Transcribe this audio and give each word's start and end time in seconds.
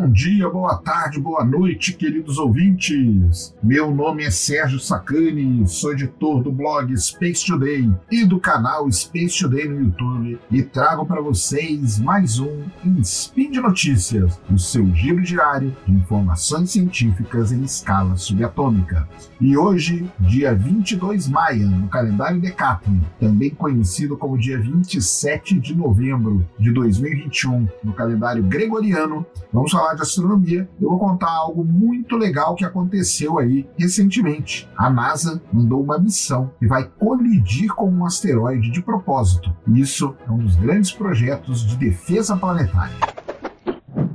bom 0.00 0.10
dia, 0.10 0.48
boa 0.48 0.78
tarde, 0.78 1.20
boa 1.20 1.44
noite, 1.44 1.92
queridos 1.92 2.38
ouvintes. 2.38 3.54
Meu 3.62 3.94
nome 3.94 4.24
é 4.24 4.30
Sérgio 4.30 4.80
Sacani, 4.80 5.68
sou 5.68 5.92
editor 5.92 6.42
do 6.42 6.50
blog 6.50 6.96
Space 6.96 7.44
Today 7.44 7.92
e 8.10 8.24
do 8.24 8.40
canal 8.40 8.90
Space 8.90 9.38
Today 9.38 9.68
no 9.68 9.78
YouTube 9.78 10.40
e 10.50 10.62
trago 10.62 11.04
para 11.04 11.20
vocês 11.20 11.98
mais 11.98 12.38
um 12.38 12.64
Spin 13.02 13.50
de 13.50 13.60
Notícias, 13.60 14.40
o 14.50 14.58
seu 14.58 14.90
giro 14.94 15.20
diário 15.20 15.76
de 15.86 15.92
informações 15.92 16.70
científicas 16.70 17.52
em 17.52 17.62
escala 17.62 18.16
subatômica. 18.16 19.06
E 19.38 19.54
hoje, 19.54 20.10
dia 20.18 20.54
22 20.54 21.28
maio, 21.28 21.68
no 21.68 21.88
calendário 21.88 22.40
Decathlon, 22.40 23.00
também 23.18 23.50
conhecido 23.50 24.16
como 24.16 24.38
dia 24.38 24.58
27 24.58 25.60
de 25.60 25.74
novembro 25.74 26.46
de 26.58 26.72
2021, 26.72 27.68
no 27.84 27.92
calendário 27.92 28.42
gregoriano, 28.42 29.26
Vamos 29.52 29.72
falar 29.72 29.89
de 29.94 30.02
astronomia. 30.02 30.68
Eu 30.80 30.90
vou 30.90 30.98
contar 30.98 31.30
algo 31.30 31.64
muito 31.64 32.16
legal 32.16 32.54
que 32.54 32.64
aconteceu 32.64 33.38
aí 33.38 33.68
recentemente. 33.78 34.68
A 34.76 34.90
NASA 34.90 35.42
mandou 35.52 35.82
uma 35.82 35.98
missão 35.98 36.50
que 36.58 36.66
vai 36.66 36.84
colidir 36.84 37.68
com 37.74 37.90
um 37.90 38.04
asteroide 38.04 38.70
de 38.70 38.82
propósito. 38.82 39.54
Isso 39.68 40.14
é 40.26 40.30
um 40.30 40.38
dos 40.38 40.56
grandes 40.56 40.92
projetos 40.92 41.66
de 41.66 41.76
defesa 41.76 42.36
planetária. 42.36 42.96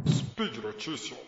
Speed 0.08 0.58
Notícias. 0.64 1.26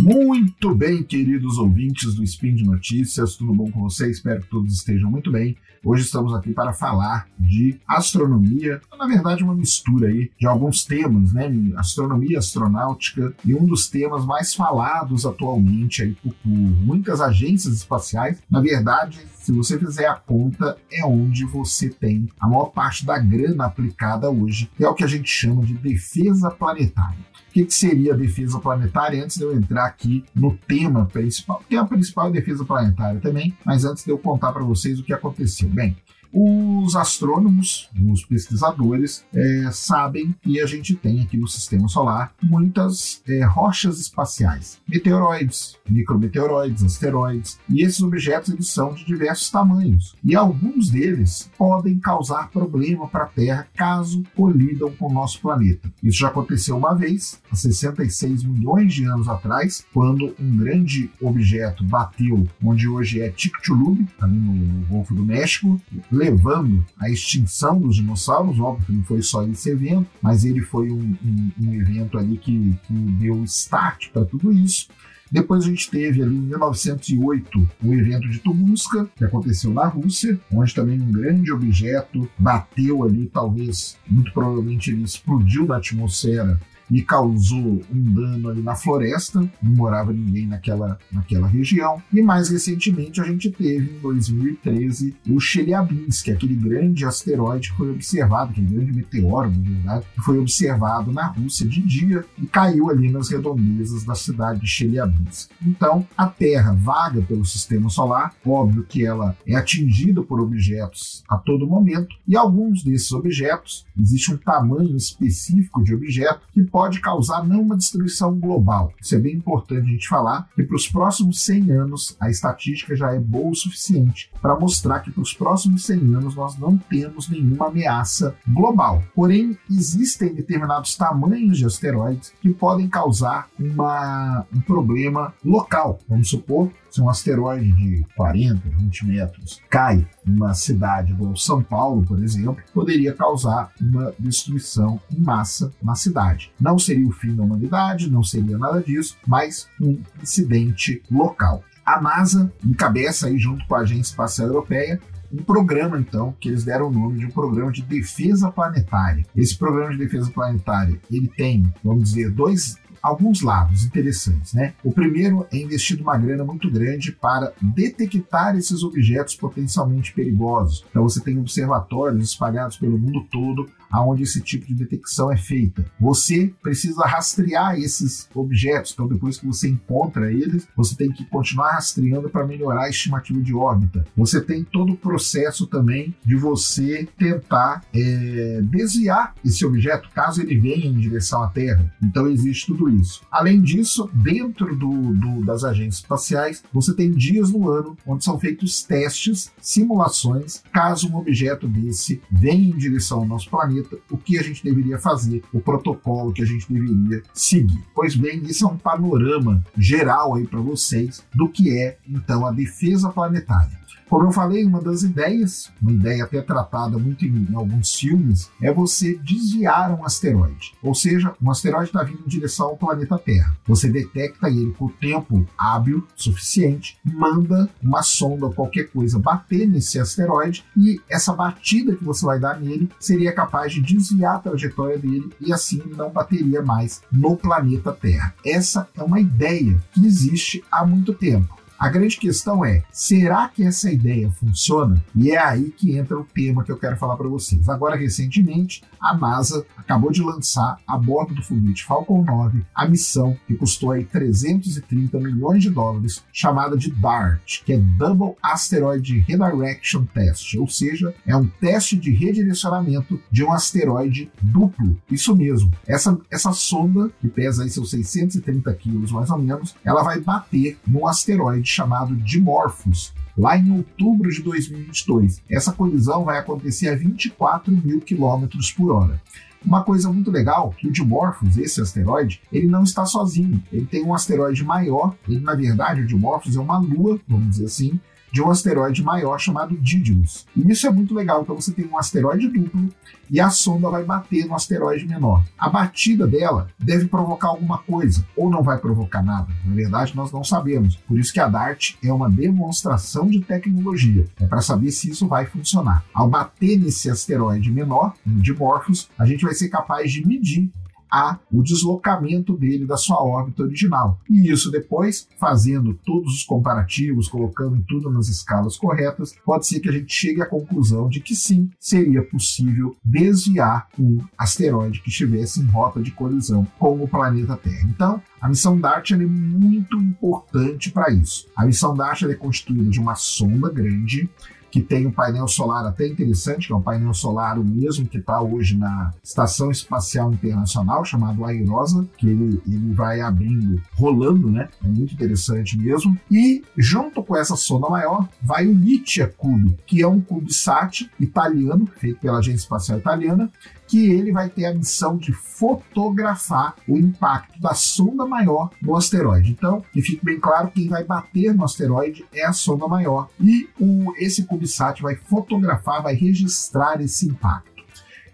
Muito 0.00 0.41
bem, 0.70 1.02
queridos 1.02 1.58
ouvintes 1.58 2.14
do 2.14 2.22
Spin 2.22 2.54
de 2.54 2.64
Notícias, 2.64 3.34
tudo 3.34 3.52
bom 3.52 3.68
com 3.68 3.80
vocês? 3.80 4.18
Espero 4.18 4.40
que 4.40 4.48
todos 4.48 4.72
estejam 4.72 5.10
muito 5.10 5.30
bem. 5.30 5.56
Hoje 5.84 6.04
estamos 6.04 6.32
aqui 6.32 6.52
para 6.52 6.72
falar 6.72 7.26
de 7.36 7.80
astronomia, 7.86 8.80
na 8.96 9.06
verdade 9.08 9.42
uma 9.42 9.56
mistura 9.56 10.06
aí 10.06 10.30
de 10.38 10.46
alguns 10.46 10.84
temas, 10.84 11.32
né? 11.32 11.50
Astronomia, 11.76 12.38
astronáutica 12.38 13.34
e 13.44 13.52
um 13.52 13.66
dos 13.66 13.88
temas 13.88 14.24
mais 14.24 14.54
falados 14.54 15.26
atualmente 15.26 16.02
aí 16.02 16.14
por, 16.22 16.32
por 16.32 16.48
muitas 16.48 17.20
agências 17.20 17.74
espaciais. 17.74 18.40
Na 18.48 18.60
verdade, 18.60 19.18
se 19.34 19.50
você 19.50 19.76
fizer 19.76 20.06
a 20.06 20.14
conta, 20.14 20.76
é 20.90 21.04
onde 21.04 21.44
você 21.44 21.90
tem 21.90 22.28
a 22.38 22.48
maior 22.48 22.66
parte 22.66 23.04
da 23.04 23.18
grana 23.18 23.64
aplicada 23.64 24.30
hoje, 24.30 24.70
que 24.76 24.84
é 24.84 24.88
o 24.88 24.94
que 24.94 25.02
a 25.02 25.08
gente 25.08 25.28
chama 25.28 25.66
de 25.66 25.74
defesa 25.74 26.48
planetária. 26.48 27.32
O 27.52 27.54
que, 27.64 27.70
seria 27.70 28.14
a 28.14 28.16
defesa 28.16 28.58
planetária? 28.58 29.22
Antes 29.22 29.36
de 29.36 29.44
eu 29.44 29.54
entrar 29.54 29.84
aqui 29.84 30.24
no 30.34 30.56
tema 30.56 31.04
principal, 31.04 31.60
o 31.60 31.68
tema 31.68 31.86
principal 31.86 32.28
é 32.28 32.30
defesa 32.30 32.64
planetária 32.64 33.20
também, 33.20 33.54
mas 33.62 33.84
antes 33.84 34.04
de 34.04 34.10
eu 34.10 34.16
contar 34.16 34.52
para 34.52 34.64
vocês 34.64 34.98
o 34.98 35.04
que 35.04 35.12
aconteceu. 35.12 35.68
Bem, 35.68 35.94
os 36.32 36.96
astrônomos, 36.96 37.90
os 38.10 38.24
pesquisadores, 38.24 39.24
é, 39.34 39.70
sabem 39.72 40.34
que 40.42 40.60
a 40.60 40.66
gente 40.66 40.94
tem 40.94 41.20
aqui 41.20 41.36
no 41.36 41.46
sistema 41.46 41.88
solar 41.88 42.32
muitas 42.42 43.22
é, 43.28 43.44
rochas 43.44 44.00
espaciais, 44.00 44.80
meteoroides, 44.88 45.76
micrometeoroides, 45.88 46.82
asteroides, 46.82 47.58
e 47.68 47.82
esses 47.82 48.00
objetos 48.02 48.52
eles 48.52 48.68
são 48.68 48.94
de 48.94 49.04
diversos 49.04 49.50
tamanhos. 49.50 50.14
E 50.24 50.34
alguns 50.34 50.90
deles 50.90 51.50
podem 51.58 51.98
causar 51.98 52.50
problema 52.50 53.06
para 53.08 53.24
a 53.24 53.28
Terra 53.28 53.68
caso 53.74 54.22
colidam 54.34 54.90
com 54.92 55.08
o 55.08 55.12
nosso 55.12 55.40
planeta. 55.40 55.92
Isso 56.02 56.18
já 56.18 56.28
aconteceu 56.28 56.76
uma 56.76 56.94
vez, 56.94 57.40
há 57.50 57.56
66 57.56 58.44
milhões 58.44 58.94
de 58.94 59.04
anos 59.04 59.28
atrás, 59.28 59.84
quando 59.92 60.34
um 60.38 60.56
grande 60.56 61.10
objeto 61.20 61.84
bateu 61.84 62.46
onde 62.64 62.88
hoje 62.88 63.20
é 63.20 63.32
Chicxulub, 63.34 64.06
ali 64.20 64.36
no 64.36 64.86
Golfo 64.86 65.14
do 65.14 65.24
México, 65.24 65.80
levando 66.22 66.84
à 66.98 67.10
extinção 67.10 67.78
dos 67.78 67.96
dinossauros. 67.96 68.60
Óbvio 68.60 68.86
que 68.86 68.92
não 68.92 69.04
foi 69.04 69.22
só 69.22 69.42
esse 69.44 69.70
evento, 69.70 70.08
mas 70.20 70.44
ele 70.44 70.60
foi 70.60 70.90
um, 70.90 71.16
um, 71.24 71.50
um 71.60 71.74
evento 71.74 72.16
ali 72.16 72.36
que, 72.36 72.76
que 72.86 72.92
deu 72.92 73.42
start 73.44 74.10
para 74.10 74.24
tudo 74.24 74.52
isso. 74.52 74.88
Depois 75.30 75.64
a 75.64 75.66
gente 75.66 75.90
teve 75.90 76.22
ali 76.22 76.36
em 76.36 76.40
1908 76.40 77.68
o 77.82 77.94
evento 77.94 78.28
de 78.28 78.38
Tunguska, 78.38 79.08
que 79.16 79.24
aconteceu 79.24 79.72
na 79.72 79.86
Rússia, 79.86 80.38
onde 80.52 80.74
também 80.74 81.00
um 81.00 81.10
grande 81.10 81.50
objeto 81.50 82.28
bateu 82.38 83.02
ali, 83.02 83.30
talvez, 83.32 83.96
muito 84.06 84.30
provavelmente 84.32 84.90
ele 84.90 85.02
explodiu 85.02 85.66
na 85.66 85.78
atmosfera 85.78 86.60
e 86.92 87.00
causou 87.02 87.80
um 87.90 88.14
dano 88.14 88.50
ali 88.50 88.62
na 88.62 88.76
floresta, 88.76 89.40
não 89.62 89.72
morava 89.72 90.12
ninguém 90.12 90.46
naquela, 90.46 90.98
naquela 91.10 91.48
região. 91.48 92.02
E 92.12 92.20
mais 92.20 92.50
recentemente 92.50 93.20
a 93.20 93.24
gente 93.24 93.50
teve 93.50 93.96
em 93.96 94.00
2013 94.00 95.16
o 95.30 95.40
Chelyabinsk, 95.40 96.28
aquele 96.28 96.54
grande 96.54 97.06
asteroide 97.06 97.70
que 97.70 97.76
foi 97.78 97.90
observado, 97.90 98.50
aquele 98.50 98.66
grande 98.66 98.92
meteoro, 98.92 99.50
na 99.50 99.70
verdade, 99.70 100.06
que 100.14 100.20
foi 100.20 100.38
observado 100.38 101.10
na 101.10 101.28
Rússia 101.28 101.66
de 101.66 101.80
dia 101.80 102.24
e 102.38 102.46
caiu 102.46 102.90
ali 102.90 103.10
nas 103.10 103.30
redondezas 103.30 104.04
da 104.04 104.14
cidade 104.14 104.60
de 104.60 104.66
Chelyabinsk. 104.66 105.50
Então, 105.66 106.06
a 106.16 106.26
Terra 106.26 106.74
vaga 106.74 107.22
pelo 107.22 107.44
sistema 107.44 107.88
solar, 107.88 108.34
óbvio 108.44 108.84
que 108.84 109.06
ela 109.06 109.34
é 109.46 109.54
atingida 109.54 110.22
por 110.22 110.40
objetos 110.40 111.24
a 111.28 111.38
todo 111.38 111.66
momento, 111.66 112.14
e 112.28 112.36
alguns 112.36 112.82
desses 112.82 113.12
objetos, 113.12 113.86
existe 113.98 114.34
um 114.34 114.36
tamanho 114.36 114.94
específico 114.94 115.82
de 115.82 115.94
objeto 115.94 116.42
que 116.52 116.62
pode 116.62 116.81
pode 116.82 116.98
causar 116.98 117.46
não 117.46 117.62
uma 117.62 117.76
destruição 117.76 118.36
global. 118.36 118.92
Isso 119.00 119.14
é 119.14 119.18
bem 119.18 119.36
importante 119.36 119.88
a 119.88 119.92
gente 119.92 120.08
falar, 120.08 120.48
que 120.52 120.64
para 120.64 120.74
os 120.74 120.88
próximos 120.88 121.44
100 121.44 121.70
anos 121.70 122.16
a 122.18 122.28
estatística 122.28 122.96
já 122.96 123.14
é 123.14 123.20
boa 123.20 123.50
o 123.50 123.54
suficiente 123.54 124.32
para 124.42 124.58
mostrar 124.58 124.98
que 124.98 125.12
para 125.12 125.22
os 125.22 125.32
próximos 125.32 125.86
100 125.86 126.16
anos 126.16 126.34
nós 126.34 126.58
não 126.58 126.76
temos 126.76 127.28
nenhuma 127.28 127.68
ameaça 127.68 128.34
global. 128.52 129.00
Porém, 129.14 129.56
existem 129.70 130.34
determinados 130.34 130.96
tamanhos 130.96 131.58
de 131.58 131.66
asteroides 131.66 132.34
que 132.42 132.50
podem 132.52 132.88
causar 132.88 133.48
uma, 133.56 134.44
um 134.52 134.60
problema 134.60 135.32
local. 135.44 136.00
Vamos 136.08 136.30
supor 136.30 136.68
se 136.92 137.00
um 137.00 137.08
asteroide 137.08 137.72
de 137.72 138.06
40, 138.14 138.68
20 138.68 139.06
metros 139.06 139.60
cai 139.70 140.06
numa 140.24 140.52
cidade 140.52 141.14
como 141.14 141.36
São 141.36 141.62
Paulo, 141.62 142.04
por 142.04 142.22
exemplo, 142.22 142.58
poderia 142.74 143.14
causar 143.14 143.72
uma 143.80 144.12
destruição 144.18 145.00
em 145.10 145.18
massa 145.18 145.72
na 145.82 145.94
cidade. 145.94 146.52
Não 146.60 146.78
seria 146.78 147.08
o 147.08 147.12
fim 147.12 147.34
da 147.34 147.42
humanidade, 147.42 148.10
não 148.10 148.22
seria 148.22 148.58
nada 148.58 148.82
disso, 148.82 149.16
mas 149.26 149.66
um 149.80 149.98
incidente 150.22 151.02
local. 151.10 151.64
A 151.84 152.00
NASA 152.00 152.52
encabeça 152.64 153.26
aí 153.26 153.38
junto 153.38 153.66
com 153.66 153.74
a 153.74 153.80
Agência 153.80 154.10
Espacial 154.10 154.48
Europeia 154.48 155.00
um 155.32 155.42
programa, 155.42 155.98
então, 155.98 156.36
que 156.38 156.50
eles 156.50 156.62
deram 156.62 156.88
o 156.88 156.92
nome 156.92 157.18
de 157.18 157.24
um 157.24 157.30
programa 157.30 157.72
de 157.72 157.80
defesa 157.80 158.50
planetária. 158.50 159.24
Esse 159.34 159.56
programa 159.56 159.92
de 159.92 159.96
defesa 159.96 160.30
planetária, 160.30 161.00
ele 161.10 161.26
tem, 161.26 161.72
vamos 161.82 162.10
dizer, 162.10 162.30
dois 162.30 162.76
alguns 163.02 163.42
lados 163.42 163.84
interessantes, 163.84 164.54
né? 164.54 164.74
O 164.84 164.92
primeiro 164.92 165.46
é 165.52 165.56
investido 165.56 166.02
uma 166.02 166.16
grana 166.16 166.44
muito 166.44 166.70
grande 166.70 167.10
para 167.10 167.52
detectar 167.60 168.56
esses 168.56 168.82
objetos 168.82 169.34
potencialmente 169.34 170.12
perigosos. 170.12 170.84
Então 170.88 171.02
você 171.02 171.20
tem 171.20 171.38
observatórios 171.38 172.24
espalhados 172.24 172.76
pelo 172.76 172.96
mundo 172.96 173.26
todo 173.30 173.68
aonde 173.92 174.22
esse 174.22 174.40
tipo 174.40 174.66
de 174.66 174.74
detecção 174.74 175.30
é 175.30 175.36
feita. 175.36 175.84
Você 176.00 176.52
precisa 176.62 177.04
rastrear 177.04 177.78
esses 177.78 178.28
objetos, 178.34 178.92
então 178.92 179.06
depois 179.06 179.38
que 179.38 179.46
você 179.46 179.68
encontra 179.68 180.32
eles, 180.32 180.66
você 180.74 180.96
tem 180.96 181.12
que 181.12 181.24
continuar 181.26 181.72
rastreando 181.72 182.30
para 182.30 182.46
melhorar 182.46 182.84
a 182.84 182.88
estimativa 182.88 183.40
de 183.40 183.54
órbita. 183.54 184.04
Você 184.16 184.40
tem 184.40 184.64
todo 184.64 184.94
o 184.94 184.96
processo 184.96 185.66
também 185.66 186.14
de 186.24 186.34
você 186.36 187.06
tentar 187.18 187.84
é, 187.94 188.60
desviar 188.62 189.34
esse 189.44 189.64
objeto 189.64 190.08
caso 190.14 190.40
ele 190.40 190.58
venha 190.58 190.86
em 190.86 190.98
direção 190.98 191.42
à 191.42 191.48
Terra. 191.48 191.92
Então 192.02 192.26
existe 192.28 192.66
tudo 192.66 192.88
isso. 192.88 193.22
Além 193.30 193.60
disso, 193.60 194.08
dentro 194.14 194.74
do, 194.74 195.12
do, 195.12 195.44
das 195.44 195.64
agências 195.64 195.96
espaciais, 195.96 196.62
você 196.72 196.94
tem 196.94 197.10
dias 197.10 197.50
no 197.50 197.68
ano 197.68 197.96
onde 198.06 198.24
são 198.24 198.38
feitos 198.38 198.82
testes, 198.82 199.52
simulações, 199.60 200.62
caso 200.72 201.08
um 201.08 201.16
objeto 201.16 201.68
desse 201.68 202.22
venha 202.30 202.70
em 202.70 202.76
direção 202.76 203.20
ao 203.20 203.26
nosso 203.26 203.50
planeta 203.50 203.81
planeta, 203.82 203.98
o 204.10 204.16
que 204.16 204.38
a 204.38 204.42
gente 204.42 204.62
deveria 204.62 204.98
fazer, 204.98 205.42
o 205.52 205.60
protocolo 205.60 206.32
que 206.32 206.42
a 206.42 206.46
gente 206.46 206.72
deveria 206.72 207.22
seguir. 207.34 207.82
Pois 207.94 208.14
bem, 208.14 208.42
isso 208.44 208.64
é 208.64 208.68
um 208.68 208.78
panorama 208.78 209.64
geral 209.76 210.34
aí 210.34 210.46
para 210.46 210.60
vocês 210.60 211.22
do 211.34 211.48
que 211.48 211.76
é 211.76 211.98
então 212.08 212.46
a 212.46 212.52
defesa 212.52 213.10
planetária. 213.10 213.82
Como 214.12 214.26
eu 214.26 214.30
falei, 214.30 214.62
uma 214.62 214.82
das 214.82 215.02
ideias, 215.02 215.72
uma 215.80 215.90
ideia 215.90 216.24
até 216.24 216.42
tratada 216.42 216.98
muito 216.98 217.24
em, 217.24 217.46
em 217.50 217.54
alguns 217.54 217.94
filmes, 217.94 218.50
é 218.60 218.70
você 218.70 219.16
desviar 219.16 219.90
um 219.98 220.04
asteroide. 220.04 220.74
Ou 220.82 220.94
seja, 220.94 221.34
um 221.40 221.50
asteroide 221.50 221.86
está 221.86 222.02
vindo 222.02 222.20
em 222.22 222.28
direção 222.28 222.66
ao 222.66 222.76
planeta 222.76 223.16
Terra. 223.16 223.56
Você 223.66 223.88
detecta 223.88 224.50
ele 224.50 224.70
com 224.72 224.88
tempo 224.88 225.46
hábil 225.56 226.06
suficiente, 226.14 226.98
manda 227.02 227.70
uma 227.82 228.02
sonda 228.02 228.44
ou 228.44 228.52
qualquer 228.52 228.90
coisa 228.90 229.18
bater 229.18 229.66
nesse 229.66 229.98
asteroide 229.98 230.62
e 230.76 231.00
essa 231.08 231.32
batida 231.32 231.96
que 231.96 232.04
você 232.04 232.26
vai 232.26 232.38
dar 232.38 232.60
nele 232.60 232.90
seria 233.00 233.32
capaz 233.32 233.71
de 233.72 233.80
desviar 233.80 234.36
a 234.36 234.38
trajetória 234.38 234.98
dele 234.98 235.30
e 235.40 235.52
assim 235.52 235.82
não 235.96 236.10
bateria 236.10 236.62
mais 236.62 237.02
no 237.10 237.36
planeta 237.36 237.92
Terra. 237.92 238.34
Essa 238.44 238.88
é 238.96 239.02
uma 239.02 239.20
ideia 239.20 239.78
que 239.92 240.04
existe 240.06 240.64
há 240.70 240.84
muito 240.84 241.12
tempo. 241.12 241.61
A 241.82 241.88
grande 241.88 242.16
questão 242.16 242.64
é: 242.64 242.84
será 242.92 243.48
que 243.48 243.64
essa 243.64 243.90
ideia 243.90 244.30
funciona? 244.30 245.04
E 245.16 245.32
é 245.32 245.38
aí 245.38 245.68
que 245.68 245.98
entra 245.98 246.16
o 246.16 246.22
tema 246.22 246.62
que 246.62 246.70
eu 246.70 246.78
quero 246.78 246.96
falar 246.96 247.16
para 247.16 247.26
vocês. 247.26 247.68
Agora, 247.68 247.96
recentemente, 247.96 248.84
a 249.00 249.12
NASA 249.16 249.66
acabou 249.76 250.12
de 250.12 250.22
lançar 250.22 250.78
a 250.86 250.96
bordo 250.96 251.34
do 251.34 251.42
foguete 251.42 251.82
Falcon 251.82 252.22
9 252.22 252.64
a 252.72 252.86
missão 252.86 253.36
que 253.48 253.56
custou 253.56 253.90
aí 253.90 254.04
330 254.04 255.18
milhões 255.18 255.60
de 255.60 255.70
dólares, 255.70 256.22
chamada 256.32 256.76
de 256.76 256.88
DART, 256.88 257.64
que 257.64 257.72
é 257.72 257.78
Double 257.78 258.36
Asteroid 258.40 259.18
Redirection 259.18 260.04
Test, 260.04 260.54
ou 260.54 260.68
seja, 260.68 261.12
é 261.26 261.36
um 261.36 261.48
teste 261.48 261.96
de 261.96 262.12
redirecionamento 262.12 263.20
de 263.28 263.42
um 263.42 263.52
asteroide 263.52 264.30
duplo. 264.40 264.96
Isso 265.10 265.34
mesmo. 265.34 265.72
Essa, 265.84 266.16
essa 266.30 266.52
sonda, 266.52 267.10
que 267.20 267.26
pesa 267.26 267.64
aí 267.64 267.70
seus 267.70 267.90
630 267.90 268.72
quilos 268.74 269.10
mais 269.10 269.30
ou 269.30 269.38
menos, 269.38 269.74
ela 269.84 270.04
vai 270.04 270.20
bater 270.20 270.78
num 270.86 271.08
asteroide 271.08 271.71
chamado 271.72 272.14
Dimorphos, 272.16 273.12
lá 273.36 273.56
em 273.56 273.70
outubro 273.72 274.30
de 274.30 274.42
2022. 274.42 275.42
Essa 275.50 275.72
colisão 275.72 276.24
vai 276.24 276.38
acontecer 276.38 276.88
a 276.88 276.96
24 276.96 277.72
mil 277.72 278.00
quilômetros 278.00 278.70
por 278.70 278.92
hora. 278.92 279.20
Uma 279.64 279.84
coisa 279.84 280.12
muito 280.12 280.30
legal 280.30 280.74
que 280.76 280.88
o 280.88 280.92
Dimorphos, 280.92 281.56
esse 281.56 281.80
asteroide, 281.80 282.40
ele 282.52 282.66
não 282.66 282.82
está 282.82 283.06
sozinho. 283.06 283.62
Ele 283.72 283.86
tem 283.86 284.04
um 284.04 284.12
asteroide 284.12 284.64
maior. 284.64 285.14
Ele, 285.28 285.40
na 285.40 285.54
verdade, 285.54 286.00
o 286.00 286.06
Dimorphos 286.06 286.56
é 286.56 286.60
uma 286.60 286.78
lua, 286.78 287.20
vamos 287.28 287.50
dizer 287.50 287.66
assim, 287.66 288.00
de 288.32 288.42
um 288.42 288.50
asteroide 288.50 289.02
maior 289.02 289.38
chamado 289.38 289.76
Didymos. 289.76 290.46
E 290.56 290.70
isso 290.70 290.86
é 290.86 290.90
muito 290.90 291.14
legal. 291.14 291.42
Então 291.42 291.54
você 291.54 291.70
tem 291.70 291.86
um 291.86 291.98
asteroide 291.98 292.48
duplo 292.48 292.88
e 293.30 293.40
a 293.40 293.50
sonda 293.50 293.90
vai 293.90 294.04
bater 294.04 294.46
no 294.46 294.54
asteroide 294.54 295.06
menor. 295.06 295.44
A 295.58 295.68
batida 295.68 296.26
dela 296.26 296.68
deve 296.78 297.06
provocar 297.06 297.48
alguma 297.48 297.78
coisa 297.78 298.26
ou 298.36 298.50
não 298.50 298.62
vai 298.62 298.78
provocar 298.78 299.22
nada. 299.22 299.48
Na 299.64 299.74
verdade, 299.74 300.16
nós 300.16 300.32
não 300.32 300.42
sabemos. 300.42 300.96
Por 300.96 301.18
isso 301.18 301.32
que 301.32 301.40
a 301.40 301.48
DART 301.48 301.94
é 302.02 302.12
uma 302.12 302.30
demonstração 302.30 303.28
de 303.28 303.40
tecnologia. 303.40 304.26
É 304.40 304.46
para 304.46 304.62
saber 304.62 304.90
se 304.90 305.10
isso 305.10 305.28
vai 305.28 305.46
funcionar. 305.46 306.04
Ao 306.14 306.28
bater 306.28 306.78
nesse 306.78 307.10
asteroide 307.10 307.70
menor, 307.70 308.14
no 308.24 308.40
Dimorphos, 308.40 309.10
a 309.18 309.26
gente 309.26 309.44
vai 309.44 309.54
ser 309.54 309.68
capaz 309.68 310.10
de 310.10 310.26
medir 310.26 310.70
a 311.12 311.38
o 311.52 311.62
deslocamento 311.62 312.56
dele 312.56 312.86
da 312.86 312.96
sua 312.96 313.22
órbita 313.22 313.62
original. 313.62 314.18
E 314.30 314.50
isso 314.50 314.70
depois, 314.70 315.28
fazendo 315.38 315.92
todos 315.92 316.34
os 316.34 316.44
comparativos, 316.44 317.28
colocando 317.28 317.84
tudo 317.86 318.10
nas 318.10 318.28
escalas 318.28 318.76
corretas, 318.76 319.34
pode 319.44 319.66
ser 319.66 319.80
que 319.80 319.90
a 319.90 319.92
gente 319.92 320.12
chegue 320.12 320.40
à 320.40 320.46
conclusão 320.46 321.08
de 321.08 321.20
que 321.20 321.36
sim, 321.36 321.70
seria 321.78 322.22
possível 322.22 322.96
desviar 323.04 323.88
um 323.98 324.18
asteroide 324.38 325.02
que 325.02 325.10
estivesse 325.10 325.60
em 325.60 325.66
rota 325.66 326.00
de 326.00 326.10
colisão 326.12 326.66
com 326.78 327.02
o 327.02 327.08
planeta 327.08 327.56
Terra. 327.56 327.88
Então, 327.88 328.22
a 328.40 328.48
missão 328.48 328.80
DART 328.80 329.12
é 329.12 329.16
muito 329.16 329.96
importante 329.98 330.90
para 330.90 331.12
isso. 331.12 331.46
A 331.54 331.66
missão 331.66 331.94
DART 331.94 332.22
é 332.22 332.34
constituída 332.34 332.90
de 332.90 332.98
uma 332.98 333.14
sonda 333.14 333.70
grande 333.70 334.28
que 334.72 334.80
tem 334.80 335.06
um 335.06 335.12
painel 335.12 335.46
solar 335.46 335.84
até 335.84 336.06
interessante, 336.06 336.66
que 336.66 336.72
é 336.72 336.76
um 336.76 336.80
painel 336.80 337.12
solar 337.12 337.58
o 337.58 337.64
mesmo 337.64 338.06
que 338.06 338.16
está 338.16 338.40
hoje 338.40 338.74
na 338.74 339.12
Estação 339.22 339.70
Espacial 339.70 340.32
Internacional, 340.32 341.04
chamado 341.04 341.44
Airosa, 341.44 342.08
que 342.16 342.26
ele, 342.26 342.60
ele 342.66 342.94
vai 342.94 343.20
abrindo, 343.20 343.82
rolando, 343.92 344.50
né? 344.50 344.70
É 344.82 344.88
muito 344.88 345.12
interessante 345.12 345.76
mesmo. 345.76 346.18
E 346.30 346.64
junto 346.76 347.22
com 347.22 347.36
essa 347.36 347.54
sonda 347.54 347.86
maior, 347.90 348.26
vai 348.40 348.66
o 348.66 348.72
Litia 348.72 349.28
Cube, 349.36 349.76
que 349.86 350.00
é 350.00 350.08
um 350.08 350.22
CubeSat 350.22 351.10
italiano, 351.20 351.86
feito 351.98 352.18
pela 352.20 352.38
Agência 352.38 352.62
Espacial 352.62 352.98
Italiana, 352.98 353.50
que 353.92 354.10
ele 354.10 354.32
vai 354.32 354.48
ter 354.48 354.64
a 354.64 354.72
missão 354.72 355.18
de 355.18 355.34
fotografar 355.34 356.74
o 356.88 356.96
impacto 356.96 357.60
da 357.60 357.74
sonda 357.74 358.24
maior 358.24 358.70
no 358.80 358.96
asteroide. 358.96 359.50
Então, 359.50 359.84
que 359.92 360.00
fique 360.00 360.24
bem 360.24 360.40
claro, 360.40 360.70
quem 360.70 360.88
vai 360.88 361.04
bater 361.04 361.54
no 361.54 361.62
asteroide 361.62 362.24
é 362.32 362.42
a 362.42 362.54
sonda 362.54 362.88
maior. 362.88 363.28
E 363.38 363.68
o, 363.78 364.14
esse 364.16 364.44
CubeSat 364.44 365.02
vai 365.02 365.16
fotografar, 365.16 366.02
vai 366.02 366.14
registrar 366.14 367.02
esse 367.02 367.28
impacto 367.28 367.71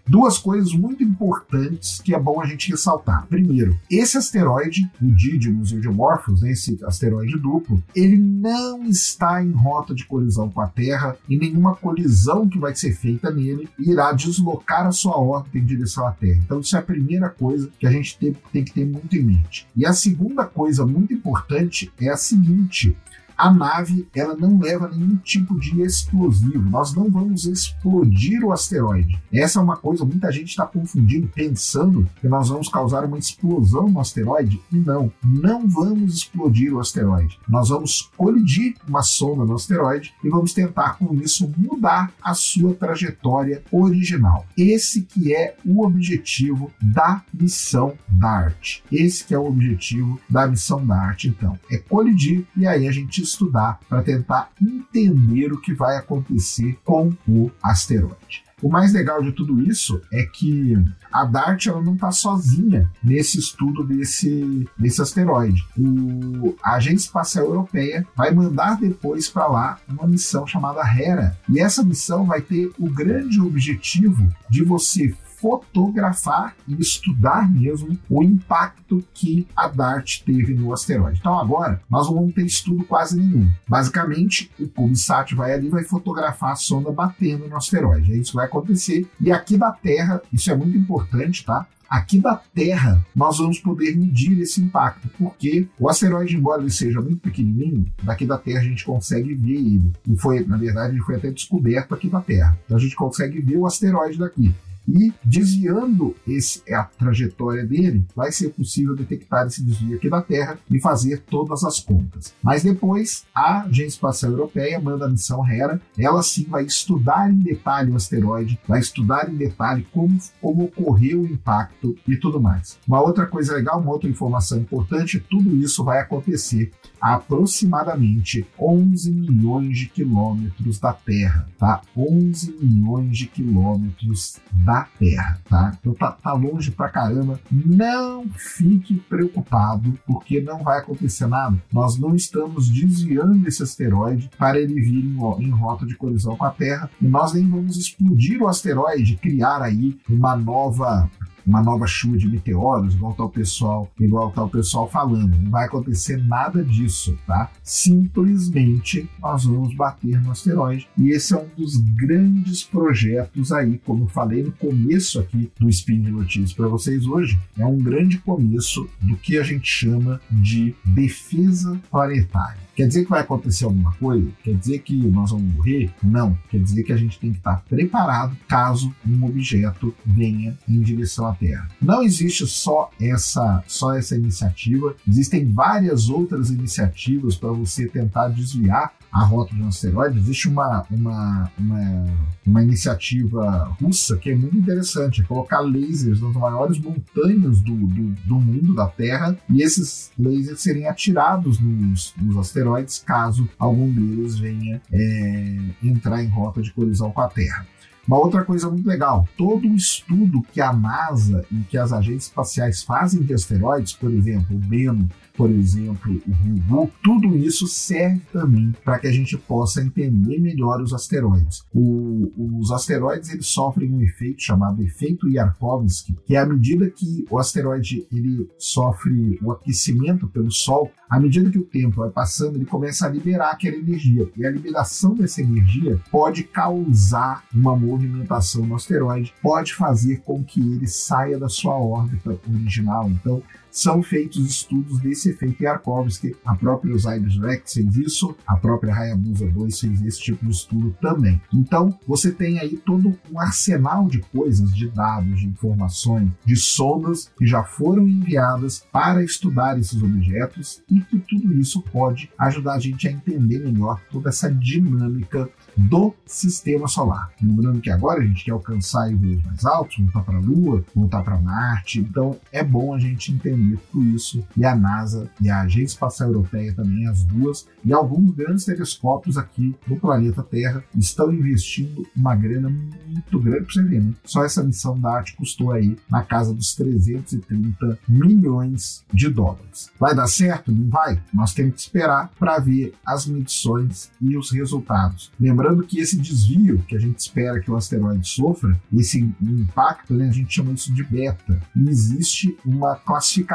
duas 0.09 0.37
coisas 0.37 0.73
muito 0.73 1.03
importantes 1.03 2.01
que 2.01 2.15
é 2.15 2.19
bom 2.19 2.41
a 2.41 2.45
gente 2.45 2.71
ressaltar. 2.71 3.27
Primeiro, 3.27 3.77
esse 3.89 4.17
asteroide, 4.17 4.89
o 5.01 5.05
Didymos 5.05 5.71
o 5.71 5.79
Dimorphos, 5.79 6.41
né, 6.41 6.51
esse 6.51 6.77
asteroide 6.83 7.37
duplo, 7.37 7.81
ele 7.95 8.17
não 8.17 8.83
está 8.85 9.43
em 9.43 9.51
rota 9.51 9.93
de 9.93 10.05
colisão 10.05 10.49
com 10.49 10.61
a 10.61 10.67
Terra 10.67 11.15
e 11.27 11.37
nenhuma 11.37 11.75
colisão 11.75 12.47
que 12.49 12.57
vai 12.57 12.75
ser 12.75 12.93
feita 12.93 13.29
nele 13.29 13.69
irá 13.77 14.11
deslocar 14.11 14.87
a 14.87 14.91
sua 14.91 15.17
órbita 15.17 15.57
em 15.57 15.65
direção 15.65 16.07
à 16.07 16.11
Terra. 16.11 16.39
Então, 16.43 16.59
isso 16.59 16.75
é 16.75 16.79
a 16.79 16.83
primeira 16.83 17.29
coisa 17.29 17.69
que 17.79 17.85
a 17.85 17.91
gente 17.91 18.17
tem, 18.17 18.35
tem 18.51 18.63
que 18.63 18.73
ter 18.73 18.85
muito 18.85 19.15
em 19.15 19.23
mente. 19.23 19.67
E 19.75 19.85
a 19.85 19.93
segunda 19.93 20.45
coisa 20.45 20.85
muito 20.85 21.13
importante 21.13 21.91
é 21.99 22.09
a 22.09 22.17
seguinte: 22.17 22.97
a 23.39 23.53
nave 23.53 24.05
ela 24.13 24.35
não 24.35 24.59
leva 24.59 24.89
nenhum 24.89 25.15
tipo 25.15 25.57
de 25.57 25.81
explosivo. 25.81 26.69
Nós 26.69 26.93
não 26.93 27.09
vamos 27.09 27.45
explodir 27.45 28.43
o 28.43 28.51
asteroide. 28.51 29.17
Essa 29.33 29.59
é 29.59 29.63
uma 29.63 29.77
coisa 29.77 30.03
muita 30.03 30.29
gente 30.29 30.49
está 30.49 30.65
confundindo, 30.65 31.31
pensando 31.33 32.05
que 32.19 32.27
nós 32.27 32.49
vamos 32.49 32.67
causar 32.67 33.05
uma 33.05 33.17
explosão 33.17 33.87
no 33.87 33.99
asteroide. 34.01 34.61
E 34.71 34.75
não, 34.75 35.09
não 35.23 35.65
vamos 35.65 36.15
explodir 36.15 36.73
o 36.73 36.81
asteroide. 36.81 37.39
Nós 37.47 37.69
vamos 37.69 38.11
colidir 38.17 38.75
uma 38.85 39.01
sonda 39.01 39.45
no 39.45 39.55
asteroide 39.55 40.13
e 40.21 40.29
vamos 40.29 40.53
tentar 40.53 40.97
com 40.97 41.15
isso 41.15 41.49
mudar 41.57 42.11
a 42.21 42.33
sua 42.33 42.73
trajetória 42.73 43.63
original. 43.71 44.45
Esse 44.57 45.01
que 45.01 45.33
é 45.33 45.55
o 45.65 45.85
objetivo 45.85 46.71
da 46.81 47.21
missão 47.33 47.93
DART. 48.09 48.81
Esse 48.91 49.23
que 49.23 49.33
é 49.33 49.39
o 49.39 49.45
objetivo 49.45 50.19
da 50.29 50.45
missão 50.45 50.85
DART, 50.85 51.25
então. 51.25 51.57
É 51.71 51.77
colidir 51.77 52.45
e 52.57 52.67
aí 52.67 52.85
a 52.85 52.91
gente 52.91 53.28
estudar 53.29 53.79
para 53.87 54.01
tentar 54.01 54.51
entender 54.61 55.51
o 55.53 55.61
que 55.61 55.73
vai 55.73 55.97
acontecer 55.97 56.77
com 56.83 57.13
o 57.27 57.51
asteroide. 57.61 58.43
O 58.61 58.69
mais 58.69 58.91
legal 58.91 59.23
de 59.23 59.31
tudo 59.31 59.61
isso 59.61 60.01
é 60.11 60.23
que 60.23 60.75
a 61.11 61.23
DART 61.23 61.67
ela 61.67 61.81
não 61.81 61.93
está 61.93 62.11
sozinha 62.11 62.89
nesse 63.01 63.39
estudo 63.39 63.85
desse, 63.85 64.67
desse 64.77 65.01
asteroide. 65.01 65.65
O, 65.77 66.55
a 66.61 66.75
Agência 66.75 67.05
Espacial 67.05 67.45
Europeia 67.45 68.05
vai 68.15 68.31
mandar 68.31 68.77
depois 68.77 69.29
para 69.29 69.47
lá 69.47 69.79
uma 69.87 70.05
missão 70.05 70.45
chamada 70.45 70.81
Hera. 70.81 71.37
E 71.47 71.59
essa 71.59 71.83
missão 71.83 72.25
vai 72.25 72.41
ter 72.41 72.69
o 72.77 72.89
grande 72.89 73.39
objetivo 73.39 74.27
de 74.49 74.63
você 74.63 75.15
fotografar 75.39 76.55
e 76.67 76.73
estudar 76.79 77.49
mesmo 77.51 77.97
o 78.09 78.23
impacto 78.23 79.03
que 79.13 79.47
a 79.55 79.67
DART 79.67 80.21
teve 80.25 80.53
no 80.53 80.73
asteroide. 80.73 81.19
Então 81.19 81.37
agora 81.37 81.81
nós 81.89 82.07
não 82.07 82.15
vamos 82.15 82.33
ter 82.33 82.45
estudo 82.45 82.83
quase 82.83 83.17
nenhum. 83.17 83.49
Basicamente, 83.67 84.51
o 84.59 84.67
CubeSat 84.67 85.35
vai 85.35 85.53
ali 85.53 85.67
e 85.67 85.71
vai 85.71 85.83
fotografar 85.83 86.51
a 86.51 86.55
sonda 86.55 86.91
batendo 86.91 87.47
no 87.47 87.55
asteroide. 87.55 88.13
É 88.13 88.17
isso 88.17 88.31
que 88.31 88.37
vai 88.37 88.45
acontecer. 88.45 89.07
E 89.19 89.31
aqui 89.31 89.57
da 89.57 89.71
Terra, 89.71 90.21
isso 90.31 90.51
é 90.51 90.55
muito 90.55 90.77
importante, 90.77 91.45
tá? 91.45 91.67
Aqui 91.89 92.19
da 92.19 92.35
Terra, 92.35 93.03
nós 93.15 93.39
vamos 93.39 93.59
poder 93.59 93.97
medir 93.97 94.39
esse 94.39 94.61
impacto, 94.61 95.09
porque 95.17 95.67
o 95.79 95.89
asteroide, 95.89 96.35
embora 96.35 96.61
ele 96.61 96.69
seja 96.69 97.01
muito 97.01 97.17
pequenininho, 97.17 97.91
daqui 98.03 98.27
da 98.27 98.37
Terra 98.37 98.59
a 98.59 98.63
gente 98.63 98.85
consegue 98.85 99.33
ver 99.33 99.55
ele. 99.55 99.91
E 100.07 100.15
foi, 100.15 100.45
na 100.45 100.55
verdade, 100.55 100.93
ele 100.93 101.01
foi 101.01 101.15
até 101.15 101.31
descoberto 101.31 101.95
aqui 101.95 102.07
da 102.07 102.21
Terra. 102.21 102.55
Então 102.65 102.77
a 102.77 102.79
gente 102.79 102.95
consegue 102.95 103.41
ver 103.41 103.57
o 103.57 103.65
asteroide 103.65 104.19
daqui. 104.19 104.53
E 104.89 105.13
desviando 105.23 106.15
esse, 106.27 106.61
a 106.73 106.83
trajetória 106.83 107.65
dele, 107.65 108.05
vai 108.15 108.31
ser 108.31 108.49
possível 108.49 108.95
detectar 108.95 109.45
esse 109.45 109.63
desvio 109.63 109.97
aqui 109.97 110.09
da 110.09 110.21
Terra 110.21 110.57
e 110.69 110.79
fazer 110.79 111.21
todas 111.29 111.63
as 111.63 111.79
contas. 111.79 112.33
Mas 112.41 112.63
depois, 112.63 113.25
a 113.33 113.61
Agência 113.61 113.99
Espacial 113.99 114.31
Europeia 114.31 114.79
manda 114.79 115.05
a 115.05 115.09
missão 115.09 115.47
Hera, 115.47 115.79
ela 115.97 116.23
sim 116.23 116.45
vai 116.49 116.63
estudar 116.63 117.31
em 117.31 117.37
detalhe 117.37 117.91
o 117.91 117.95
asteroide, 117.95 118.59
vai 118.67 118.79
estudar 118.79 119.29
em 119.29 119.35
detalhe 119.35 119.85
como, 119.93 120.17
como 120.41 120.63
ocorreu 120.65 121.21
o 121.21 121.25
impacto 121.27 121.95
e 122.07 122.15
tudo 122.15 122.41
mais. 122.41 122.77
Uma 122.87 123.01
outra 123.01 123.25
coisa 123.25 123.53
legal, 123.53 123.79
uma 123.79 123.91
outra 123.91 124.09
informação 124.09 124.57
importante, 124.57 125.23
tudo 125.29 125.55
isso 125.55 125.83
vai 125.83 125.99
acontecer 125.99 126.71
a 126.99 127.19
aproximadamente 127.19 128.47
11 128.59 129.11
milhões 129.11 129.77
de 129.77 129.87
quilômetros 129.87 130.79
da 130.79 130.93
Terra, 130.93 131.47
tá? 131.57 131.81
11 131.95 132.57
milhões 132.59 133.17
de 133.17 133.27
quilômetros 133.27 134.37
da 134.51 134.78
Terra, 134.97 135.39
tá? 135.49 135.73
Então 135.79 135.93
tá, 135.93 136.11
tá 136.11 136.33
longe 136.33 136.71
pra 136.71 136.89
caramba. 136.89 137.39
Não 137.51 138.25
fique 138.29 138.95
preocupado, 138.95 139.97
porque 140.05 140.41
não 140.41 140.63
vai 140.63 140.79
acontecer 140.79 141.27
nada. 141.27 141.57
Nós 141.71 141.97
não 141.97 142.15
estamos 142.15 142.69
desviando 142.69 143.47
esse 143.47 143.63
asteroide 143.63 144.29
para 144.37 144.59
ele 144.59 144.79
vir 144.79 145.05
em, 145.05 145.45
em 145.45 145.49
rota 145.49 145.85
de 145.85 145.95
colisão 145.95 146.35
com 146.35 146.45
a 146.45 146.51
Terra, 146.51 146.89
e 147.01 147.07
nós 147.07 147.33
nem 147.33 147.47
vamos 147.47 147.77
explodir 147.77 148.41
o 148.41 148.47
asteroide, 148.47 149.17
criar 149.17 149.61
aí 149.61 149.97
uma 150.09 150.35
nova 150.35 151.09
uma 151.45 151.61
nova 151.61 151.85
chuva 151.87 152.17
de 152.17 152.27
meteoros, 152.27 152.93
igual 152.93 153.15
o 153.17 153.29
pessoal, 153.29 153.91
igual 153.99 154.33
o 154.35 154.49
pessoal 154.49 154.89
falando. 154.89 155.37
Não 155.37 155.51
vai 155.51 155.65
acontecer 155.65 156.17
nada 156.17 156.63
disso, 156.63 157.17
tá? 157.25 157.51
Simplesmente 157.63 159.09
nós 159.21 159.45
vamos 159.45 159.75
bater 159.75 160.21
no 160.21 160.31
asteroide. 160.31 160.87
E 160.97 161.09
esse 161.09 161.33
é 161.33 161.37
um 161.37 161.47
dos 161.57 161.77
grandes 161.77 162.63
projetos 162.63 163.51
aí, 163.51 163.79
como 163.85 164.05
eu 164.05 164.07
falei 164.07 164.43
no 164.43 164.51
começo 164.51 165.19
aqui 165.19 165.51
do 165.59 165.69
Spin 165.69 166.01
de 166.01 166.11
Notícias 166.11 166.53
para 166.53 166.67
vocês 166.67 167.05
hoje, 167.05 167.39
é 167.57 167.65
um 167.65 167.77
grande 167.77 168.17
começo 168.19 168.87
do 169.01 169.15
que 169.17 169.37
a 169.37 169.43
gente 169.43 169.67
chama 169.67 170.19
de 170.31 170.75
defesa 170.85 171.79
planetária. 171.89 172.68
Quer 172.79 172.87
dizer 172.87 173.03
que 173.03 173.09
vai 173.09 173.19
acontecer 173.19 173.65
alguma 173.65 173.91
coisa? 173.95 174.31
Quer 174.41 174.55
dizer 174.55 174.79
que 174.79 174.95
nós 174.95 175.31
vamos 175.31 175.53
morrer? 175.53 175.93
Não. 176.01 176.33
Quer 176.49 176.59
dizer 176.59 176.81
que 176.83 176.93
a 176.93 176.95
gente 176.95 177.19
tem 177.19 177.29
que 177.29 177.37
estar 177.37 177.61
preparado 177.67 178.37
caso 178.47 178.95
um 179.05 179.25
objeto 179.25 179.93
venha 180.05 180.57
em 180.65 180.79
direção 180.79 181.27
à 181.27 181.35
Terra. 181.35 181.67
Não 181.81 182.01
existe 182.01 182.47
só 182.47 182.89
essa, 182.97 183.61
só 183.67 183.93
essa 183.93 184.15
iniciativa, 184.15 184.95
existem 185.05 185.51
várias 185.51 186.07
outras 186.07 186.51
iniciativas 186.51 187.35
para 187.35 187.51
você 187.51 187.85
tentar 187.85 188.29
desviar 188.29 188.93
a 189.11 189.23
rota 189.23 189.55
de 189.55 189.61
um 189.61 189.67
asteroide, 189.67 190.19
existe 190.19 190.47
uma, 190.47 190.85
uma, 190.91 191.51
uma, 191.57 192.05
uma, 192.45 192.63
iniciativa 192.63 193.75
russa 193.81 194.17
que 194.17 194.29
é 194.29 194.35
muito 194.35 194.55
interessante, 194.55 195.21
é 195.21 195.23
colocar 195.23 195.61
lasers 195.61 196.21
nas 196.21 196.33
maiores 196.33 196.77
montanhas 196.79 197.59
do, 197.61 197.75
do, 197.75 198.11
do 198.25 198.39
mundo, 198.39 198.75
da 198.75 198.87
Terra, 198.87 199.35
e 199.49 199.63
esses 199.63 200.11
lasers 200.17 200.61
serem 200.61 200.87
atirados 200.87 201.59
nos, 201.59 202.13
nos 202.17 202.37
asteroides 202.37 202.99
caso 202.99 203.49
algum 203.57 203.91
deles 203.91 204.37
venha 204.37 204.81
é, 204.91 205.57
entrar 205.83 206.23
em 206.23 206.27
rota 206.27 206.61
de 206.61 206.71
colisão 206.71 207.11
com 207.11 207.21
a 207.21 207.27
Terra. 207.27 207.65
Uma 208.09 208.17
outra 208.17 208.43
coisa 208.43 208.67
muito 208.67 208.87
legal, 208.87 209.29
todo 209.37 209.67
o 209.67 209.75
estudo 209.75 210.41
que 210.51 210.59
a 210.59 210.73
NASA 210.73 211.45
e 211.51 211.57
que 211.65 211.77
as 211.77 211.93
agências 211.93 212.23
espaciais 212.23 212.81
fazem 212.81 213.21
de 213.21 213.35
asteroides, 213.35 213.93
por 213.93 214.11
exemplo, 214.11 214.57
o 214.57 214.59
BENO, 214.59 215.07
por 215.37 215.51
exemplo, 215.51 216.19
o 216.27 216.31
Ryugu, 216.31 216.91
tudo 217.03 217.37
isso 217.37 217.67
serve 217.67 218.19
também 218.33 218.73
para 218.83 218.97
que 218.97 219.07
a 219.07 219.11
gente 219.11 219.37
possa 219.37 219.81
entender 219.81 220.39
melhor 220.39 220.81
os 220.81 220.91
asteroides. 220.91 221.63
O, 221.71 222.57
os 222.59 222.71
asteroides 222.71 223.29
eles 223.29 223.45
sofrem 223.45 223.93
um 223.93 224.01
efeito 224.01 224.41
chamado 224.41 224.81
efeito 224.81 225.29
Yarkovsky, 225.29 226.17
que 226.25 226.35
é 226.35 226.39
à 226.39 226.45
medida 226.47 226.89
que 226.89 227.25
o 227.29 227.37
asteroide 227.37 228.07
ele 228.11 228.49
sofre 228.57 229.39
o 229.41 229.51
aquecimento 229.51 230.27
pelo 230.27 230.51
Sol, 230.51 230.91
à 231.09 231.19
medida 231.19 231.49
que 231.49 231.57
o 231.57 231.65
tempo 231.65 232.01
vai 232.01 232.09
passando, 232.09 232.57
ele 232.57 232.65
começa 232.65 233.05
a 233.05 233.09
liberar 233.09 233.51
aquela 233.51 233.77
energia. 233.77 234.29
E 234.35 234.45
a 234.45 234.51
liberação 234.51 235.15
dessa 235.15 235.41
energia 235.41 235.99
pode 236.11 236.43
causar 236.43 237.45
uma 237.53 237.75
movimentação 237.75 237.98
no 238.07 238.75
asteroide, 238.75 239.33
pode 239.41 239.73
fazer 239.73 240.21
com 240.21 240.43
que 240.43 240.59
ele 240.59 240.87
saia 240.87 241.37
da 241.37 241.49
sua 241.49 241.77
órbita 241.77 242.39
original. 242.49 243.09
Então, 243.09 243.41
são 243.71 244.01
feitos 244.01 244.45
estudos 244.45 244.99
desse 244.99 245.29
efeito 245.29 245.63
Yarkovsky. 245.63 246.35
A 246.45 246.55
própria 246.55 246.95
Osiris-Rex 246.95 247.73
fez 247.73 247.97
isso, 247.97 248.35
a 248.45 248.55
própria 248.55 248.93
Hayabusa 248.93 249.47
2 249.47 249.79
fez 249.79 250.01
esse 250.01 250.19
tipo 250.19 250.45
de 250.45 250.51
estudo 250.51 250.95
também. 251.01 251.41
Então, 251.53 251.97
você 252.07 252.31
tem 252.31 252.59
aí 252.59 252.77
todo 252.77 253.17
um 253.31 253.39
arsenal 253.39 254.07
de 254.07 254.19
coisas, 254.19 254.75
de 254.75 254.87
dados, 254.89 255.39
de 255.39 255.47
informações, 255.47 256.29
de 256.45 256.55
sondas 256.55 257.31
que 257.37 257.45
já 257.45 257.63
foram 257.63 258.07
enviadas 258.07 258.83
para 258.91 259.23
estudar 259.23 259.77
esses 259.79 260.01
objetos 260.01 260.81
e 260.89 260.99
que 261.01 261.19
tudo 261.19 261.53
isso 261.53 261.81
pode 261.81 262.31
ajudar 262.37 262.73
a 262.73 262.79
gente 262.79 263.07
a 263.07 263.11
entender 263.11 263.59
melhor 263.59 264.01
toda 264.11 264.29
essa 264.29 264.51
dinâmica 264.51 265.49
do 265.75 266.13
sistema 266.25 266.87
solar. 266.87 267.31
Lembrando 267.41 267.81
que 267.81 267.89
agora 267.89 268.21
a 268.21 268.25
gente 268.25 268.43
quer 268.43 268.51
alcançar 268.51 269.09
voos 269.15 269.43
mais 269.43 269.65
altos, 269.65 269.97
voltar 269.97 270.23
para 270.23 270.37
a 270.37 270.41
Lua, 270.41 270.83
voltar 270.93 271.23
para 271.23 271.39
Marte, 271.39 271.99
então 271.99 272.37
é 272.51 272.63
bom 272.63 272.93
a 272.93 272.99
gente 272.99 273.31
entender 273.31 273.58
tudo 273.91 274.05
isso. 274.15 274.45
E 274.55 274.65
a 274.65 274.75
NASA 274.75 275.29
e 275.41 275.49
a 275.49 275.61
Agência 275.61 275.93
Espacial 275.93 276.29
Europeia 276.29 276.73
também, 276.73 277.07
as 277.07 277.23
duas, 277.23 277.67
e 277.83 277.93
alguns 277.93 278.31
grandes 278.31 278.65
telescópios 278.65 279.37
aqui 279.37 279.75
no 279.87 279.99
planeta 279.99 280.43
Terra 280.43 280.83
estão 280.95 281.33
investindo 281.33 282.05
uma 282.15 282.35
grana 282.35 282.69
muito 282.69 283.39
grande 283.39 283.65
para 283.65 283.73
você 283.73 283.83
ver, 283.83 284.01
né? 284.01 284.13
Só 284.25 284.43
essa 284.43 284.63
missão 284.63 284.99
da 284.99 285.11
arte 285.11 285.35
custou 285.35 285.71
aí 285.71 285.97
na 286.09 286.23
casa 286.23 286.53
dos 286.53 286.75
330 286.75 287.99
milhões 288.07 289.03
de 289.13 289.29
dólares. 289.29 289.89
Vai 289.99 290.13
dar 290.13 290.27
certo? 290.27 290.71
Não 290.71 290.89
vai? 290.89 291.21
Nós 291.33 291.53
temos 291.53 291.75
que 291.75 291.81
esperar 291.81 292.31
para 292.37 292.59
ver 292.59 292.93
as 293.05 293.25
medições 293.25 294.11
e 294.21 294.37
os 294.37 294.51
resultados. 294.51 295.31
Lembrando 295.39 295.69
Lembrando 295.69 295.83
que 295.83 295.99
esse 295.99 296.17
desvio 296.17 296.79
que 296.87 296.95
a 296.95 296.99
gente 296.99 297.19
espera 297.19 297.59
que 297.59 297.69
o 297.69 297.75
asteroide 297.75 298.27
sofra, 298.27 298.79
esse 298.93 299.19
impacto, 299.41 300.13
né, 300.13 300.27
a 300.27 300.31
gente 300.31 300.53
chama 300.53 300.71
isso 300.71 300.93
de 300.93 301.03
beta. 301.03 301.61
E 301.75 301.89
existe 301.89 302.57
uma 302.65 302.95
classificação 302.95 303.48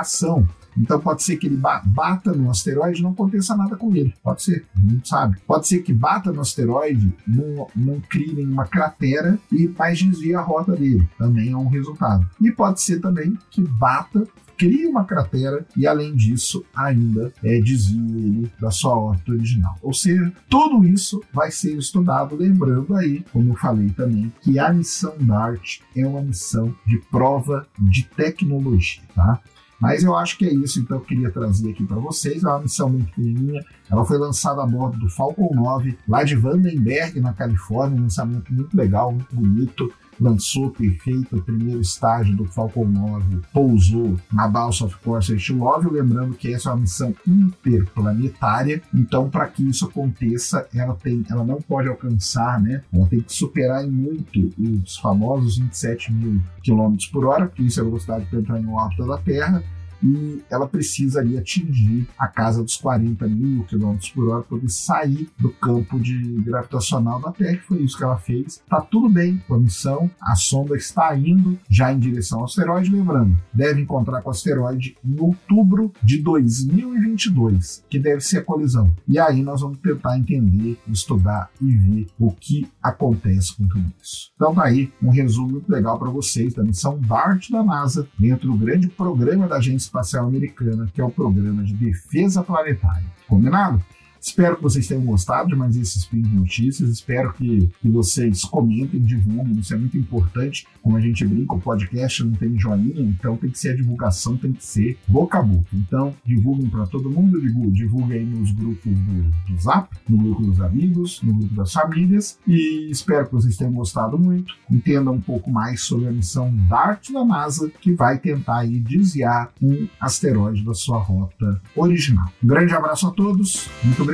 então 0.76 0.98
pode 0.98 1.22
ser 1.22 1.36
que 1.36 1.46
ele 1.46 1.56
bata 1.56 2.32
no 2.32 2.50
asteroide 2.50 3.00
e 3.00 3.02
não 3.02 3.10
aconteça 3.10 3.56
nada 3.56 3.76
com 3.76 3.94
ele. 3.94 4.14
Pode 4.22 4.42
ser, 4.42 4.64
não 4.76 5.04
sabe. 5.04 5.38
Pode 5.46 5.68
ser 5.68 5.82
que 5.82 5.92
bata 5.92 6.32
no 6.32 6.40
asteroide, 6.40 7.12
não, 7.26 7.68
não 7.74 8.00
crie 8.00 8.34
nenhuma 8.34 8.66
cratera 8.66 9.38
e 9.52 9.68
mais 9.68 10.02
desvie 10.02 10.34
a 10.34 10.40
rota 10.40 10.72
dele. 10.72 11.08
Também 11.18 11.52
é 11.52 11.56
um 11.56 11.68
resultado. 11.68 12.28
E 12.40 12.50
pode 12.50 12.82
ser 12.82 13.00
também 13.00 13.38
que 13.50 13.62
bata 13.62 14.26
cria 14.56 14.88
uma 14.88 15.04
cratera 15.04 15.66
e, 15.76 15.86
além 15.86 16.14
disso, 16.14 16.64
ainda 16.74 17.32
é, 17.42 17.60
desvia 17.60 18.16
ele 18.16 18.52
da 18.60 18.70
sua 18.70 18.96
órbita 18.96 19.32
original. 19.32 19.76
Ou 19.82 19.92
seja, 19.92 20.32
tudo 20.48 20.86
isso 20.86 21.22
vai 21.32 21.50
ser 21.50 21.76
estudado, 21.76 22.36
lembrando 22.36 22.94
aí, 22.94 23.24
como 23.32 23.52
eu 23.52 23.56
falei 23.56 23.90
também, 23.90 24.32
que 24.40 24.58
a 24.58 24.72
missão 24.72 25.14
DART 25.18 25.80
é 25.96 26.06
uma 26.06 26.22
missão 26.22 26.74
de 26.86 26.98
prova 27.10 27.66
de 27.78 28.04
tecnologia, 28.04 29.02
tá? 29.14 29.40
Mas 29.80 30.02
eu 30.02 30.16
acho 30.16 30.38
que 30.38 30.46
é 30.46 30.52
isso, 30.52 30.80
então 30.80 30.98
eu 30.98 31.02
queria 31.02 31.30
trazer 31.30 31.70
aqui 31.70 31.84
para 31.84 31.96
vocês. 31.96 32.42
É 32.42 32.48
uma 32.48 32.60
missão 32.60 32.88
muito 32.88 33.06
pequenininha. 33.06 33.64
Ela 33.90 34.04
foi 34.04 34.18
lançada 34.18 34.62
a 34.62 34.66
bordo 34.66 34.98
do 34.98 35.10
Falcon 35.10 35.50
9, 35.54 35.98
lá 36.08 36.24
de 36.24 36.36
Vandenberg, 36.36 37.20
na 37.20 37.32
Califórnia. 37.32 37.98
Um 37.98 38.04
lançamento 38.04 38.52
muito 38.52 38.76
legal, 38.76 39.12
muito 39.12 39.34
bonito 39.34 39.92
lançou 40.20 40.70
perfeito 40.70 41.36
o 41.36 41.42
primeiro 41.42 41.80
estágio 41.80 42.36
do 42.36 42.44
Falcon 42.44 42.86
9, 42.86 43.40
pousou 43.52 44.16
na 44.32 44.48
Balsa 44.48 44.84
of 44.84 44.96
Course 44.98 45.52
Love, 45.52 45.88
lembrando 45.90 46.34
que 46.34 46.52
essa 46.52 46.70
é 46.70 46.72
uma 46.72 46.80
missão 46.80 47.14
interplanetária, 47.26 48.82
então 48.94 49.28
para 49.28 49.46
que 49.46 49.62
isso 49.68 49.86
aconteça, 49.86 50.66
ela 50.74 50.94
tem, 50.94 51.24
ela 51.28 51.44
não 51.44 51.60
pode 51.60 51.88
alcançar, 51.88 52.60
né? 52.60 52.82
Ela 52.92 53.06
tem 53.06 53.20
que 53.20 53.32
superar 53.32 53.84
em 53.84 53.90
muito 53.90 54.52
os 54.58 54.96
famosos 54.96 55.58
27 55.58 56.12
mil 56.12 56.40
quilômetros 56.62 57.08
por 57.08 57.24
hora, 57.26 57.46
porque 57.46 57.62
isso 57.62 57.80
é 57.80 57.82
a 57.82 57.86
velocidade 57.86 58.26
para 58.26 58.38
entrar 58.38 58.60
em 58.60 58.68
órbita 58.68 59.06
da 59.06 59.18
Terra 59.18 59.62
e 60.04 60.42
ela 60.50 60.68
precisaria 60.68 61.38
atingir 61.38 62.06
a 62.18 62.28
casa 62.28 62.62
dos 62.62 62.76
40 62.76 63.26
mil 63.26 63.64
quilômetros 63.64 64.10
por 64.10 64.28
hora 64.28 64.42
para 64.42 64.58
sair 64.68 65.30
do 65.38 65.48
campo 65.50 65.98
de 65.98 66.18
gravitacional 66.42 67.20
da 67.20 67.32
Terra, 67.32 67.56
que 67.56 67.62
foi 67.64 67.82
isso 67.82 67.96
que 67.96 68.04
ela 68.04 68.18
fez. 68.18 68.62
Tá 68.68 68.80
tudo 68.80 69.08
bem 69.08 69.42
com 69.48 69.54
a 69.54 69.58
missão, 69.58 70.10
a 70.20 70.34
sonda 70.34 70.76
está 70.76 71.16
indo 71.16 71.58
já 71.70 71.92
em 71.92 71.98
direção 71.98 72.40
ao 72.40 72.44
asteroide, 72.44 72.90
lembrando, 72.90 73.36
deve 73.52 73.80
encontrar 73.80 74.20
com 74.20 74.28
o 74.28 74.32
asteroide 74.32 74.96
em 75.04 75.18
outubro 75.18 75.92
de 76.02 76.20
2022, 76.20 77.84
que 77.88 77.98
deve 77.98 78.20
ser 78.20 78.38
a 78.38 78.44
colisão. 78.44 78.94
E 79.08 79.18
aí 79.18 79.42
nós 79.42 79.62
vamos 79.62 79.78
tentar 79.78 80.18
entender, 80.18 80.78
estudar 80.88 81.50
e 81.60 81.74
ver 81.74 82.06
o 82.18 82.30
que 82.30 82.68
acontece 82.82 83.56
com 83.56 83.66
tudo 83.66 83.92
isso. 84.02 84.30
Então 84.34 84.54
tá 84.54 84.64
aí 84.64 84.92
um 85.02 85.10
resumo 85.10 85.52
muito 85.52 85.70
legal 85.70 85.98
para 85.98 86.10
vocês 86.10 86.52
da 86.52 86.62
missão 86.62 86.98
DART 87.00 87.50
da 87.50 87.62
NASA, 87.62 88.06
dentro 88.18 88.48
do 88.50 88.56
grande 88.56 88.88
programa 88.88 89.48
da 89.48 89.56
Agência 89.56 89.93
Espacial 89.94 90.26
Americana, 90.26 90.88
que 90.92 91.00
é 91.00 91.04
o 91.04 91.10
Programa 91.10 91.62
de 91.62 91.72
Defesa 91.74 92.42
Planetária. 92.42 93.06
Combinado? 93.28 93.80
Espero 94.24 94.56
que 94.56 94.62
vocês 94.62 94.86
tenham 94.88 95.04
gostado 95.04 95.50
de 95.50 95.54
mais 95.54 95.76
esse 95.76 95.98
Spin 95.98 96.22
de 96.22 96.34
Notícias. 96.34 96.88
Espero 96.88 97.34
que, 97.34 97.70
que 97.82 97.88
vocês 97.90 98.42
comentem, 98.42 98.98
divulguem. 98.98 99.58
Isso 99.58 99.74
é 99.74 99.76
muito 99.76 99.98
importante. 99.98 100.66
Como 100.82 100.96
a 100.96 101.00
gente 101.00 101.26
brinca, 101.26 101.54
o 101.54 101.60
podcast 101.60 102.24
não 102.24 102.32
tem 102.32 102.58
joinha, 102.58 103.02
então 103.02 103.36
tem 103.36 103.50
que 103.50 103.58
ser 103.58 103.70
a 103.70 103.76
divulgação, 103.76 104.38
tem 104.38 104.52
que 104.52 104.64
ser 104.64 104.98
boca 105.06 105.38
a 105.38 105.42
boca. 105.42 105.66
Então, 105.74 106.14
divulguem 106.24 106.70
para 106.70 106.86
todo 106.86 107.10
mundo, 107.10 107.38
divulguem 107.70 108.20
aí 108.20 108.24
nos 108.24 108.50
grupos 108.52 108.92
do, 108.92 109.52
do 109.52 109.60
Zap, 109.60 109.94
no 110.08 110.16
grupo 110.16 110.42
dos 110.42 110.60
amigos, 110.62 111.20
no 111.22 111.34
grupo 111.34 111.54
das 111.54 111.72
famílias. 111.74 112.38
E 112.46 112.90
espero 112.90 113.26
que 113.26 113.32
vocês 113.32 113.58
tenham 113.58 113.74
gostado 113.74 114.18
muito. 114.18 114.54
Entendam 114.70 115.14
um 115.14 115.20
pouco 115.20 115.50
mais 115.50 115.82
sobre 115.82 116.08
a 116.08 116.12
missão 116.12 116.50
DART 116.66 117.10
da 117.12 117.24
NASA, 117.26 117.70
que 117.78 117.92
vai 117.92 118.18
tentar 118.18 118.60
aí 118.60 118.80
desviar 118.80 119.52
um 119.60 119.86
asteroide 120.00 120.64
da 120.64 120.72
sua 120.72 120.98
rota 120.98 121.60
original. 121.76 122.32
Um 122.42 122.46
grande 122.46 122.72
abraço 122.72 123.06
a 123.06 123.10
todos. 123.10 123.68
Muito 123.84 124.00
obrigado 124.00 124.13